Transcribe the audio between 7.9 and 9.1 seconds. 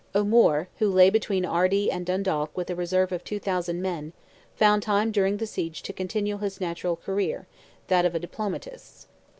of a diplomatist.